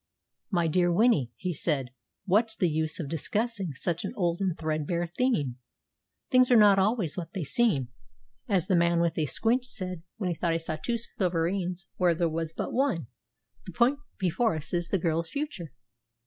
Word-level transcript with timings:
"My 0.49 0.65
dear 0.65 0.91
Winnie," 0.91 1.31
he 1.35 1.53
said, 1.53 1.91
"what's 2.25 2.55
the 2.55 2.71
use 2.71 2.99
of 2.99 3.07
discussing 3.07 3.75
such 3.75 4.03
an 4.03 4.13
old 4.15 4.41
and 4.41 4.57
threadbare 4.57 5.05
theme? 5.05 5.57
Things 6.31 6.49
are 6.49 6.57
not 6.57 6.79
always 6.79 7.15
what 7.17 7.33
they 7.33 7.43
seem, 7.43 7.89
as 8.49 8.65
the 8.65 8.75
man 8.75 8.99
with 8.99 9.15
a 9.19 9.27
squint 9.27 9.63
said 9.63 10.01
when 10.17 10.29
he 10.31 10.35
thought 10.35 10.53
he 10.53 10.57
saw 10.57 10.75
two 10.77 10.97
sovereigns 10.97 11.87
where 11.97 12.15
there 12.15 12.27
was 12.29 12.51
but 12.51 12.73
one. 12.73 13.09
The 13.67 13.73
point 13.73 13.99
before 14.17 14.55
us 14.55 14.73
is 14.73 14.89
the 14.89 14.97
girl's 14.97 15.29
future." 15.29 15.71